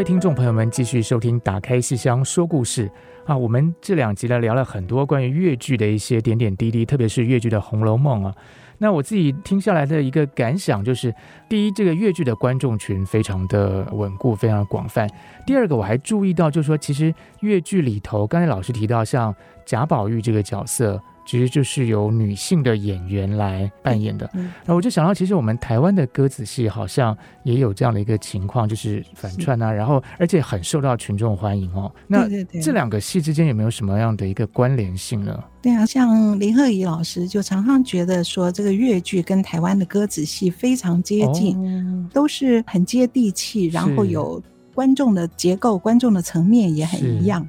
[0.03, 2.89] 听众朋友们继续收听《打开戏箱说故事》
[3.25, 3.37] 啊！
[3.37, 8.35] 我们这两集呢聊了很多关于粤剧的一些点点滴滴，特别是粤剧的《红楼梦》啊。
[8.79, 11.13] 那我自己听下来的一个感想就是：
[11.47, 15.07] 第一，这个粤剧的观众群非常的稳固，非常广泛；
[15.45, 19.33] 第二个，我还注意到，就是说，其实粤剧里头，刚才老师提到像
[19.65, 21.01] 贾宝玉这个角色。
[21.25, 24.29] 其实就是由女性的演员来扮演的。
[24.65, 31.91] 那我就想到，其实我们台湾的歌子戏好像也有这样的一个情况，就是反串啊，然后而且很受到群众欢迎哦。
[32.07, 32.27] 那
[32.61, 35.43] 这两个戏之间有没有什么样的一个关联性呢？
[35.61, 44.43] 对啊，像林鹤怡老师就常常觉得说，这个粤剧跟台湾的歌子戏非常接近，哦、都是很接地气，然后有
[44.73, 47.47] 观众的结构、观众的层面也很一样。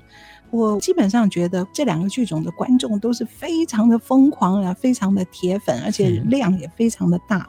[0.55, 7.45] 我基本上觉得这两个剧种的观众都是非常的疯狂啊，非常的铁粉，而且量也非常的大。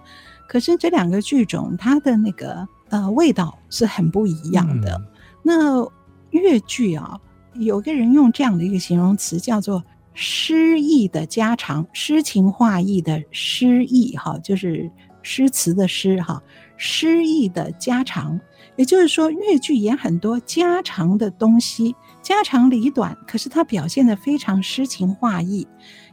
[0.47, 4.95] 可是这两个剧种它的那个呃味道是很不一样的。
[4.95, 5.05] 嗯、
[5.43, 5.87] 那
[6.31, 7.19] 越剧啊，
[7.53, 9.83] 有个人用这样的一个形容词叫做
[10.15, 14.89] “诗意的家常”，诗情画意的诗意哈，就是
[15.21, 16.41] 诗词的诗哈，
[16.75, 18.39] 诗意的家常。
[18.77, 21.95] 也就是说，越剧演很多家常的东西。
[22.25, 25.67] 家长里短，可是他表现得非常诗情画意。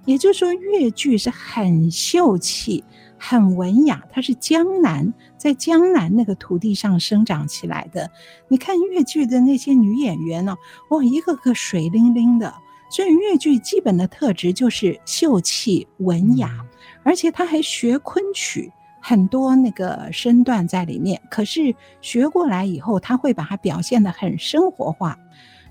[0.04, 2.84] 也就是说，越剧是很秀气、
[3.16, 8.10] 很文雅，它是江南，在江南那个土地上生长起来的。
[8.48, 10.54] 你看越剧的那些女演员呢、
[10.90, 12.52] 哦，哇，一个个水灵灵的。
[12.90, 16.62] 所以越剧基本的特质就是秀气、文雅，
[17.04, 21.18] 而且他还学昆曲，很多那个身段在里面。
[21.30, 25.18] 可是学过来以后，他会把它表现得很生活化。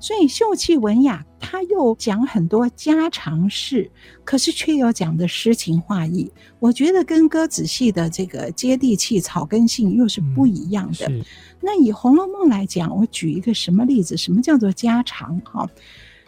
[0.02, 3.90] 所以秀气文雅，他又讲很多家常事，
[4.24, 6.30] 可是却又讲的诗情画意。
[6.58, 11.06] 我觉得跟歌仔戏的这个接地气、草根性又是不一样的。
[11.08, 11.24] 嗯、
[11.62, 14.18] 那以《红楼梦》来讲，我举一个什么例子？
[14.18, 15.40] 什么叫做家常？
[15.42, 15.70] 哈，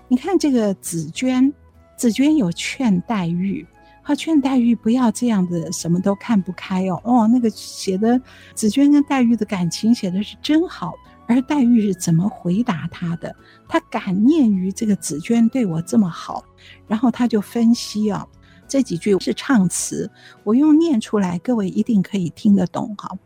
[0.07, 1.51] 你看这个紫鹃，
[1.97, 3.65] 紫鹃有劝黛玉，
[4.03, 7.01] 他劝黛玉不要这样的，什么都看不开哦。
[7.03, 8.21] 哦，那个写的
[8.53, 10.93] 紫鹃跟黛玉的感情写的是真好。
[11.26, 13.36] 而黛玉是怎么回答他的？
[13.67, 16.43] 他感念于这个紫鹃对我这么好，
[16.88, 18.28] 然后他就分析啊，
[18.67, 20.11] 这几句是唱词，
[20.43, 23.17] 我用念出来，各位一定可以听得懂哈。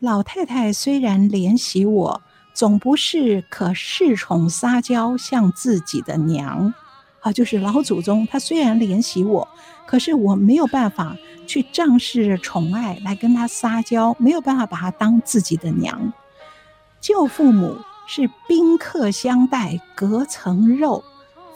[0.00, 2.22] 老太太虽然怜惜我，
[2.52, 6.74] 总不是可恃宠撒娇像自己的娘，
[7.20, 9.48] 啊，就是老祖宗他虽然怜惜我，
[9.86, 11.16] 可是我没有办法
[11.46, 16.12] 去仗势宠爱来跟他撒娇，没有办法把他当自己的娘。
[17.04, 17.76] 舅父母
[18.06, 21.04] 是宾客相待，隔层肉。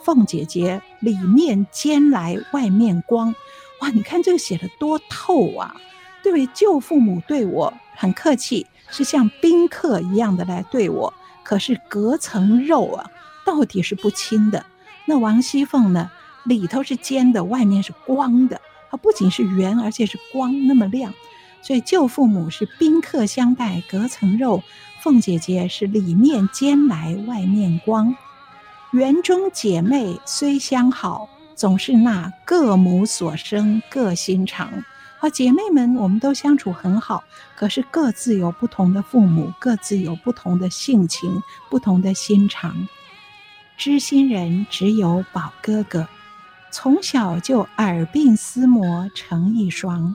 [0.03, 3.33] 凤姐姐里面煎来，外面光。
[3.81, 5.75] 哇，你看这个写得多透啊！
[6.21, 6.45] 对不对？
[6.53, 11.11] 舅父母对我很客气，是像宾客一样的来对我。
[11.41, 13.09] 可是隔层肉啊，
[13.43, 14.63] 到底是不亲的。
[15.05, 16.11] 那王熙凤呢？
[16.45, 18.61] 里头是煎的，外面是光的。
[18.91, 21.11] 它不仅是圆，而且是光那么亮。
[21.63, 24.61] 所以舅父母是宾客相待，隔层肉。
[25.01, 28.13] 凤姐姐是里面尖来，外面光。
[28.91, 34.83] 园中姐妹虽相好，总是那各母所生，各心肠。
[35.17, 37.23] 好，姐妹们，我们都相处很好，
[37.55, 42.87] 可是各自有不同的父母，各自有不同的性情，不同的心肠。
[43.77, 46.09] 知心人只有宝哥哥，
[46.71, 50.13] 从小就耳鬓厮磨成一双。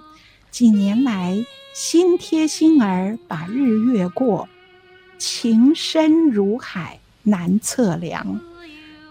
[0.51, 1.43] 几年来，
[1.75, 4.47] 心贴心儿把日月过。
[5.27, 8.39] 情深如海难测量，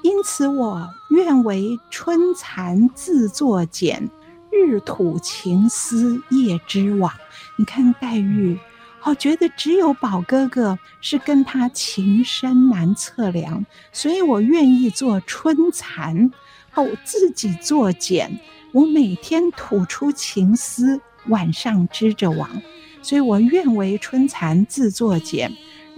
[0.04, 4.12] 因此我愿为春蚕自作茧，
[4.52, 7.12] 日吐情丝夜织网。
[7.58, 8.60] 你看黛玉，
[9.02, 16.32] 哦，觉得只有宝哥哥是跟他情深难测量，所以我愿意做春蚕，
[16.76, 18.40] 哦，自己作茧，
[18.72, 22.62] 我每天吐出情丝，晚上织着网，
[23.02, 25.52] 所以我愿为春蚕自作茧。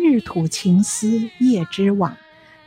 [0.06, 2.16] 日吐情丝夜织网，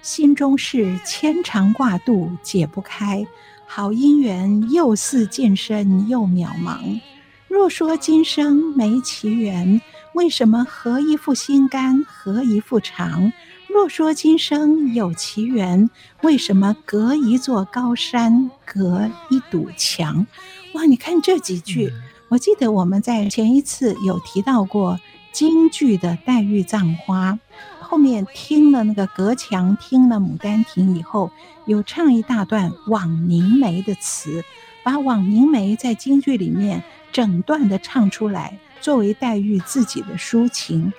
[0.03, 3.24] 心中事牵肠挂肚解不开，
[3.66, 7.01] 好姻缘又似近身又渺茫。
[7.47, 9.80] 若说今生没奇缘，
[10.14, 13.32] 为什么合一副心肝合一副肠？
[13.68, 15.89] 若说今生有奇缘，
[16.22, 20.26] 为什么隔一座高山隔一堵墙？
[20.74, 21.93] 哇，你看这几句，
[22.28, 24.99] 我记得我们在前一次有提到过。
[25.39, 27.39] 京剧的黛玉葬花，
[27.78, 31.30] 后面听了那个隔墙，听了《牡丹亭》以后，
[31.64, 34.43] 有唱一大段《枉凝眉》的词，
[34.82, 36.82] 把《枉凝眉》在京剧里面
[37.12, 40.93] 整段的唱出来，作为黛玉自己的抒情。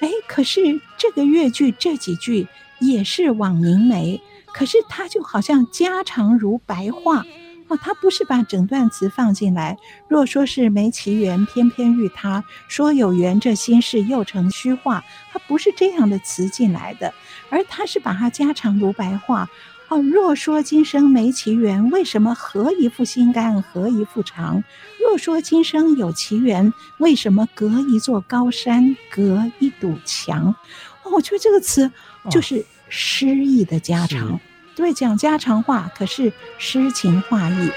[0.00, 0.60] 哎，可是
[0.98, 2.46] 这个越剧这几句
[2.80, 4.20] 也是枉凝眉，
[4.52, 7.24] 可是他就好像家常如白话。
[7.68, 9.76] 哦，他不是把整段词放进来。
[10.06, 15.04] 若说是没奇缘，偏偏遇他，说有缘，这心事又成虚话。
[15.32, 17.12] 他不是这样的词进来的，
[17.50, 19.48] 而他是把它加长如白话。
[19.88, 24.62] 哦，若说今生没奇缘，为什么合一副心肝，合一副肠？
[25.00, 30.54] 若说今生有奇缘，为什么隔一座高山，隔一堵墙？
[31.02, 31.90] 哦，我觉得这个词
[32.30, 34.28] 就是诗意的加长。
[34.28, 34.40] 哦
[34.76, 37.70] 对，讲家常话，可是诗情画意。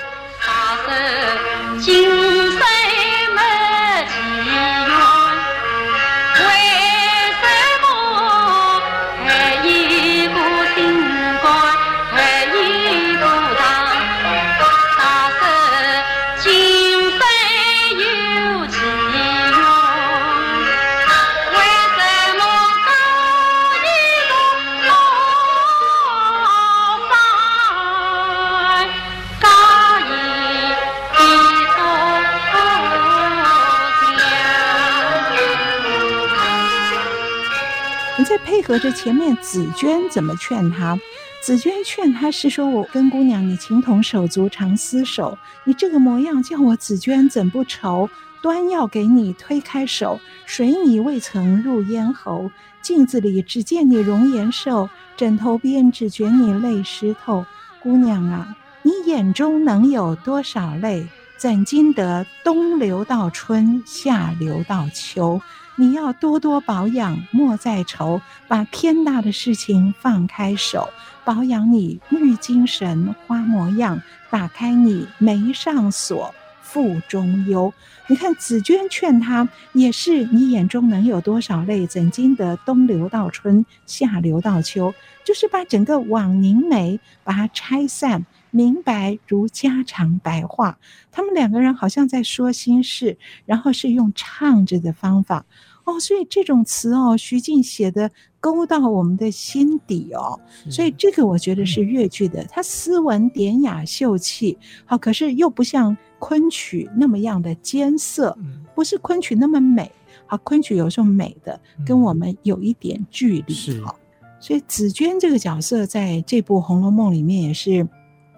[38.70, 40.96] 合着前面紫鹃怎么劝他？
[41.42, 48.08] 紫鹃劝他是说：“我跟姑娘你情同手足常厮守，你这个模样叫我紫鹃怎不愁？
[48.44, 52.52] 端要给你推开手，水你未曾入咽喉。
[52.80, 57.44] 镜子里只见你容颜瘦，枕头边只觉你泪湿透。
[57.82, 61.08] 姑娘啊，你眼中能有多少泪？
[61.38, 65.42] 怎经得冬流到春，夏流到秋？”
[65.80, 70.90] 你要多多保养，莫再愁，把天大的事情放开手，
[71.24, 77.74] 保养你玉精神花模样，打开你眉上锁，腹中忧。
[78.08, 81.88] 你看紫鹃劝他，也是你眼中能有多少泪？
[81.88, 84.94] 怎经得冬流到春，夏流到秋？
[85.24, 88.26] 就是把整个枉凝眉，把它拆散。
[88.52, 90.80] 明白如家常白话，
[91.12, 93.16] 他们两个人好像在说心事，
[93.46, 95.46] 然后是用唱着的方法
[95.90, 108.38] 哦，所以这种词哦，徐静写的勾到我们的心底哦，所以这个我觉得是越剧的，它斯文典雅秀气，好，可是又不像昆曲那么样的艰涩，
[108.76, 109.92] 不是昆曲那么美，
[110.26, 113.98] 好，昆曲有时候美的跟我们有一点距离，好，
[114.40, 117.88] 所以紫娟这个角色在这部《红楼梦》里面也是。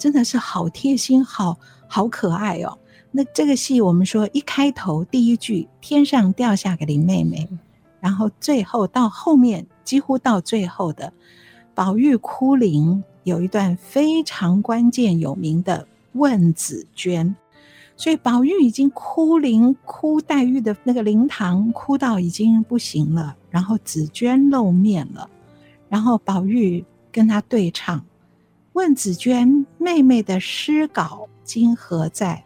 [0.02, 1.56] 真的是好贴心，好
[1.88, 2.76] 好可爱哦。
[3.12, 7.48] 那这个戏我们说一开头第一句“天上掉下个林妹妹”，
[8.00, 11.12] 然后最后到后面几乎到最后的
[11.76, 17.36] 宝玉哭灵，有一段非常关键有名的问紫鹃。
[17.98, 23.36] 所以宝玉已经哭灵哭黛玉的那个灵堂，哭到已经不行了。
[23.50, 25.30] 然后紫鹃露面了，
[25.90, 28.04] 然后宝玉跟他对唱。
[28.74, 32.42] 问紫鹃：“妹妹的诗稿今何在？”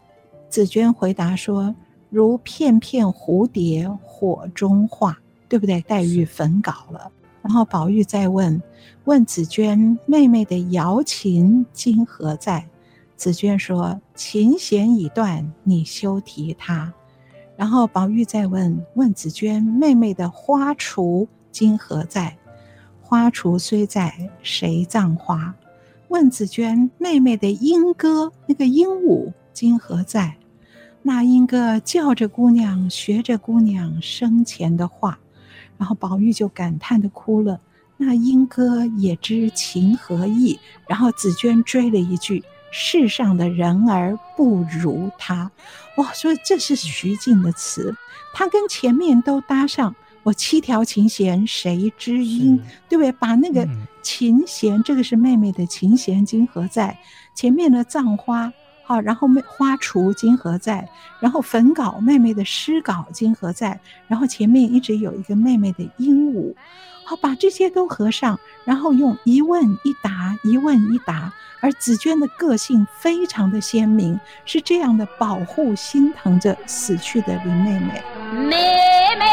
[0.56, 1.76] 紫鹃回答说
[2.10, 7.12] ：“如片片蝴蝶火中化，对不对？”黛玉焚稿了。
[7.42, 8.64] 然后宝玉再问
[9.04, 12.66] ：“问紫鹃：妹妹的瑶琴今何在？”
[13.18, 16.94] 紫鹃说：“琴弦已断，你休提它。”
[17.58, 22.38] 然后宝玉再问：“问紫鹃：妹妹的花锄今何在？”
[23.04, 25.54] 花锄虽在，谁葬花？
[26.08, 30.34] 问紫鹃：“妹妹的莺歌，那个鹦鹉今何在？”
[31.08, 35.20] 那莺歌叫着姑娘，学着姑娘生前的话，
[35.78, 37.62] 然后宝玉就感叹的哭了。
[37.96, 40.60] 那莺歌也知情何意？
[40.88, 42.44] 然后紫鹃追了一句
[42.74, 45.52] ：“世上的人儿不如他。”
[45.98, 47.96] 哇，所以这是徐静的词，
[48.34, 49.96] 他跟前面都搭上。
[50.24, 52.60] 我七条琴弦谁知音？
[52.90, 53.12] 对不对？
[53.12, 53.70] 把那个
[54.02, 56.98] 琴弦，嗯、这个是妹妹的琴弦，今何在？
[57.36, 58.52] 前面的葬花，
[58.86, 60.88] 好，然后妹花锄今何在？
[61.20, 63.80] 然后粉稿妹妹的诗稿今何在？
[64.08, 66.54] 然后前面一直有一个妹妹的鹦鹉，
[67.04, 71.34] 好，把这些都合上，然后用一问一答，一问一答。
[71.62, 78.04] 而紫鹃的个性非常的鲜明，是这样的保护、心疼着死去的林妹妹。
[78.32, 79.25] 妹妹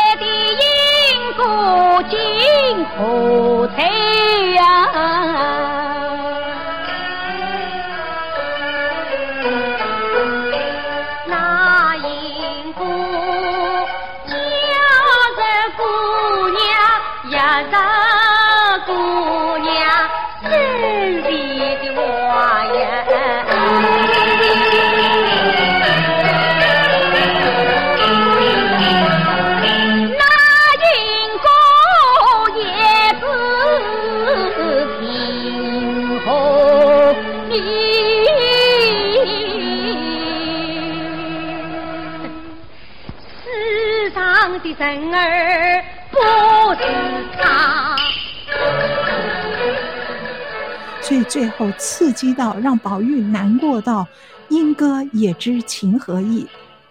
[51.33, 54.07] 最后刺激到让宝玉难过到，
[54.51, 56.47] 莺歌也知情何意，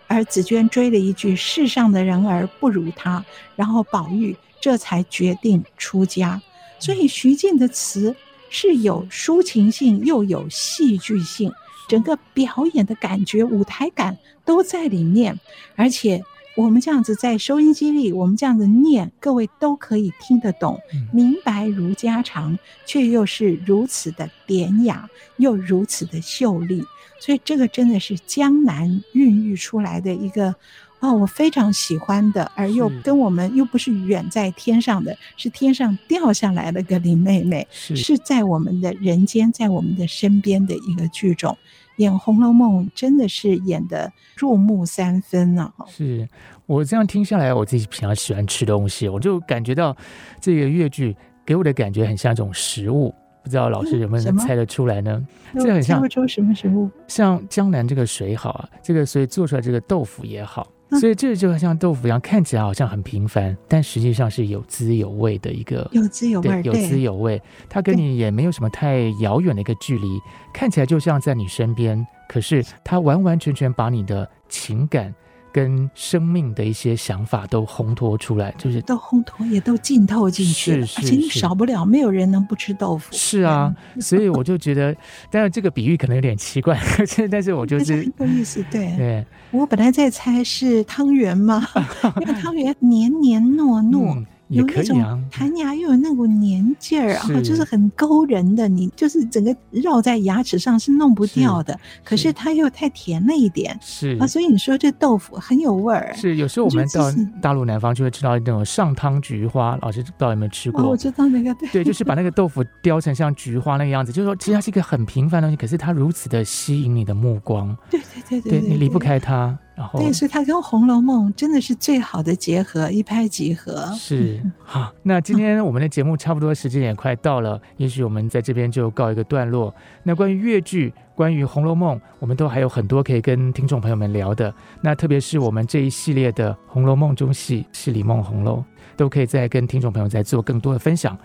[0.08, 3.24] 而紫鹃追了一句世上的人儿不如他，
[3.56, 6.42] 然后宝玉这才决定出家。
[6.80, 8.16] 所以徐静的词
[8.50, 11.52] 是有抒情性又有戏剧性，
[11.88, 15.40] 整个表演的感觉、舞台感都在里面，
[15.76, 16.24] 而且。
[16.56, 20.80] 我们这样子在收音机里，我们这样子念，各位都可以听得懂，
[21.14, 26.84] 明白如家常，却又是如此的典雅，又如此的秀丽，
[27.20, 30.54] 所以这个真的是江南孕育出来的一个
[31.00, 41.58] 哦，我非常喜欢的，而又跟我们又不是远在天上的，是天上掉下来的个林妹妹，是，是在我们的人间，在我们的身边的一个剧种。
[42.02, 45.86] 演《红楼梦》真的是演的入木三分呢、啊。
[45.88, 46.28] 是
[46.66, 49.96] 我这样听下来，我自己平常喜欢吃东西，我就感觉到
[50.40, 55.26] 这个粤剧给我的感觉很像一种食物，不知道老师有没有能猜得出来呢？
[55.54, 56.90] 这很像，猜不出什么食物？
[57.08, 60.68] 像江南这个水好啊，这个所以做出来这个豆腐也好。
[61.00, 67.42] 所以这就像豆腐一样，看起来好像很平凡，但实际上是有滋有味的一个，有滋有味，有滋有味。
[67.70, 70.20] 它跟你也没有什么太遥远的一个距离，
[70.54, 75.14] 看起来就像在你身边，可是它完完全全把你的情感。
[75.52, 83.08] 跟生命的一些想法都烘托出来，就是都烘托，也都浸透进去，是是是，而且你少不了，没有人能不吃豆腐。
[83.12, 84.96] 是啊， 所以我就觉得，
[85.30, 86.80] 当然这个比喻可能有点奇怪，
[87.30, 88.64] 但是我就是很有意思。
[88.72, 91.66] 对，对，我本来在猜是汤圆嘛，
[92.22, 94.18] 因为汤圆黏黏糯糯。
[94.18, 101.80] 嗯有那种弹牙又有那股黏劲儿啊，就是很勾人的，你就是整个绕在牙齿上是弄不掉的。
[102.04, 106.14] 可是它又太甜了一点，是啊，所以你说这豆腐很有味儿。
[106.14, 110.84] 是有时候我们到大陆南方就会吃到那种上汤菊花，老师不知道有没有吃过？
[110.84, 118.00] 我知道那个，对，对，就是把那个豆腐雕成像菊花那个样子，就是说其实它是一个很平凡的东西，可是它如此的吸引你的目光， 对
[118.30, 119.58] 对对对，你离不开它。
[119.94, 123.92] 对，所以它跟《红楼梦》真的是最好的结合，一拍即合。
[123.96, 129.74] 是好，那今天我们的节目差不多时间也快到了，也许我们在这边就告一个段落。
[130.04, 134.54] 那关于越剧，关于《红楼梦》，我们都还有很多可以跟听众朋友们聊的。
[134.82, 138.58] 那特别是我们这一系列的《红楼梦》中戏《戏里梦红楼》，
[138.96, 141.18] 都可以再跟听众朋友再做更多的分享。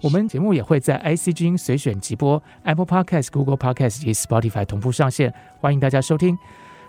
[0.00, 6.36] 我们节目也会在 IC 之音随选直播、Apple Podcast、Google Podcast 以及 Spotify 同步上线，欢迎大家收听。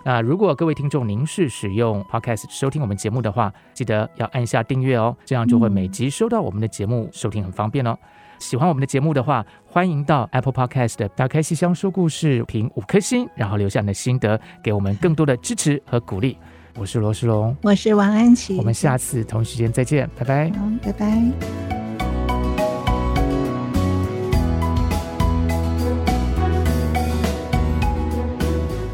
[0.05, 7.97] 那如果各位听众您是使用 Podcast 收听我们节目的话，记得要按下订阅哦，这样就会每集收到我们的节目，收听很方便哦。
[8.39, 16.37] 喜欢我们的节目的话，欢迎到 Apple Podcast 打开戏箱说故事，评五颗星，然后留下你的心得，给我们更多的支持和鼓励。
[16.75, 20.51] 我是罗世龙，我是王安琪，我们下次同时间再见，拜拜，
[20.83, 21.82] 拜拜。